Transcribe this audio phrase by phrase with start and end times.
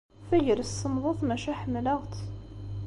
[0.27, 2.17] Tagrest semmḍet, maca ḥemmleɣ-tt.